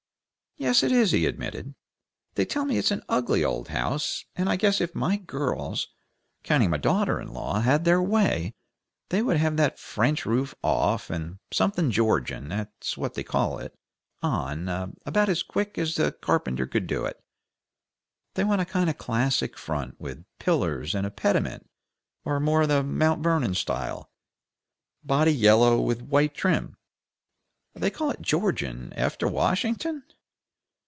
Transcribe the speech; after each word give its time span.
"Yes, 0.57 0.83
it 0.83 0.91
is," 0.91 1.09
he 1.09 1.25
admitted. 1.25 1.73
"They 2.35 2.45
tell 2.45 2.65
me 2.65 2.77
it's 2.77 2.91
an 2.91 3.03
ugly 3.09 3.43
old 3.43 3.69
house, 3.69 4.25
and 4.35 4.47
I 4.47 4.57
guess 4.57 4.79
if 4.79 4.93
my 4.93 5.15
girls, 5.17 5.87
counting 6.43 6.69
my 6.69 6.77
daughter 6.77 7.19
in 7.19 7.29
law, 7.29 7.61
had 7.61 7.83
their 7.83 7.99
way, 8.01 8.53
they 9.09 9.23
would 9.23 9.37
have 9.37 9.57
that 9.57 9.79
French 9.79 10.23
roof 10.23 10.53
off, 10.61 11.09
and 11.09 11.39
something 11.51 11.89
Georgian 11.89 12.49
that's 12.49 12.95
what 12.95 13.15
they 13.15 13.23
call 13.23 13.57
it 13.57 13.73
on, 14.21 14.69
about 15.03 15.29
as 15.29 15.41
quick 15.41 15.79
as 15.79 15.95
the 15.95 16.11
carpenter 16.11 16.67
could 16.67 16.85
do 16.85 17.05
it. 17.05 17.19
They 18.35 18.43
want 18.43 18.61
a 18.61 18.65
kind 18.65 18.87
of 18.87 18.99
classic 18.99 19.57
front, 19.57 19.99
with 19.99 20.25
pillars 20.37 20.93
and 20.93 21.07
a 21.07 21.11
pediment; 21.11 21.67
or 22.23 22.39
more 22.39 22.67
the 22.67 22.83
Mount 22.83 23.23
Vernon 23.23 23.55
style, 23.55 24.11
body 25.03 25.33
yellow, 25.33 25.81
with 25.81 26.03
white 26.03 26.35
trim. 26.35 26.77
They 27.73 27.89
call 27.89 28.11
it 28.11 28.21
Georgian 28.21 28.93
after 28.93 29.27
Washington?" 29.27 30.03